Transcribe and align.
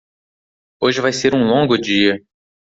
Hoje 0.81 0.99
vai 0.99 1.13
ser 1.13 1.35
um 1.35 1.45
longo 1.45 1.77
dia. 1.77 2.17